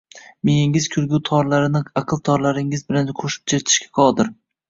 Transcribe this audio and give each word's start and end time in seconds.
Miyangiz 0.47 0.87
kulgu 0.93 1.19
torlarini 1.29 1.81
aql 2.01 2.23
torlariningiz 2.29 2.83
bilan 2.89 3.13
qo'shib 3.23 3.45
chertishga 3.53 3.93
qodir! 4.01 4.35